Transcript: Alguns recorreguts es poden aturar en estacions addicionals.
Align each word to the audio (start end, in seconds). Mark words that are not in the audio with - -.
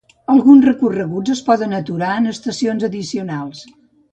Alguns 0.35 0.63
recorreguts 0.67 1.35
es 1.35 1.43
poden 1.49 1.75
aturar 1.81 2.15
en 2.23 2.33
estacions 2.35 2.89
addicionals. 2.89 3.63